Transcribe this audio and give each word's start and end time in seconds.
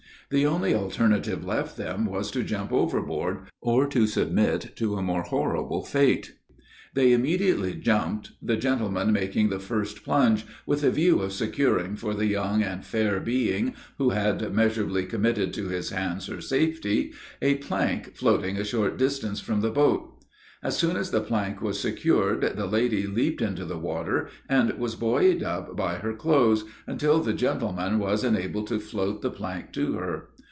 The 0.33 0.45
only 0.45 0.73
alternative 0.73 1.43
left 1.43 1.75
them 1.75 2.05
was 2.05 2.31
to 2.31 2.41
jump 2.41 2.71
overboard, 2.71 3.39
or 3.59 3.85
to 3.87 4.07
submit 4.07 4.77
to 4.77 4.95
a 4.95 5.01
more 5.01 5.23
horrible 5.23 5.83
fate. 5.83 6.35
They 6.93 7.11
immediately 7.11 7.73
jumped, 7.73 8.31
the 8.41 8.55
gentleman 8.55 9.11
making 9.11 9.49
the 9.49 9.59
first 9.59 10.05
plunge, 10.05 10.45
with 10.65 10.85
a 10.85 10.89
view 10.89 11.19
of 11.19 11.33
securing 11.33 11.97
for 11.97 12.13
the 12.13 12.27
young 12.27 12.63
and 12.63 12.85
fair 12.85 13.19
being, 13.19 13.73
who 13.97 14.11
had 14.11 14.53
measurably 14.53 15.03
committed 15.05 15.53
to 15.55 15.67
his 15.67 15.89
hands 15.89 16.27
her 16.27 16.39
safety, 16.39 17.11
a 17.41 17.55
plank 17.55 18.15
floating 18.15 18.55
a 18.55 18.63
short 18.63 18.95
distance 18.97 19.41
from 19.41 19.59
the 19.59 19.69
boat. 19.69 20.07
As 20.63 20.77
soon 20.77 20.95
as 20.95 21.09
the 21.09 21.21
plank 21.21 21.59
was 21.59 21.79
secured, 21.79 22.41
the 22.55 22.67
lady 22.67 23.07
leaped 23.07 23.41
into 23.41 23.65
the 23.65 23.79
water 23.79 24.29
and 24.47 24.71
was 24.77 24.93
buoyed 24.93 25.41
up 25.41 25.75
by 25.75 25.95
her 25.95 26.13
clothes, 26.13 26.65
until 26.85 27.19
the 27.19 27.33
gentleman 27.33 27.97
was 27.97 28.23
enabled 28.23 28.67
to 28.67 28.79
float 28.79 29.23
the 29.23 29.31
plank 29.31 29.71
to 29.71 29.93
her. 29.93 30.29